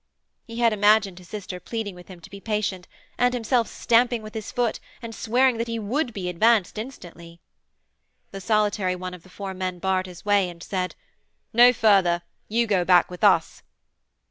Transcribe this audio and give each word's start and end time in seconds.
"'He 0.47 0.57
had 0.57 0.73
imagined 0.73 1.19
his 1.19 1.27
sister 1.29 1.59
pleading 1.59 1.93
with 1.93 2.07
him 2.07 2.19
to 2.21 2.29
be 2.31 2.39
patient, 2.41 2.87
and 3.19 3.35
himself 3.35 3.67
stamping 3.67 4.23
with 4.23 4.33
his 4.33 4.51
foot 4.51 4.79
and 4.99 5.13
swearing 5.13 5.59
that 5.59 5.67
he 5.67 5.77
would 5.77 6.11
be 6.11 6.27
advanced 6.27 6.79
instantly. 6.79 7.39
The 8.31 8.41
solitary 8.41 8.95
one 8.95 9.13
of 9.13 9.21
the 9.21 9.29
four 9.29 9.53
men 9.53 9.77
barred 9.77 10.07
his 10.07 10.25
way, 10.25 10.49
and 10.49 10.63
said: 10.63 10.95
'No 11.53 11.71
further! 11.71 12.23
You 12.47 12.65
go 12.65 12.83
back 12.83 13.11
with 13.11 13.23
us!' 13.23 13.61